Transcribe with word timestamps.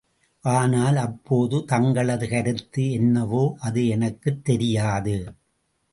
ஆனால், 0.43 0.95
அப்போது 0.95 1.65
தங்களது 1.65 2.29
கருத்து 2.29 2.91
என்னவோ, 2.91 3.57
அது 3.59 3.87
எனக்குத் 3.87 4.43
தெரியாது. 4.43 5.15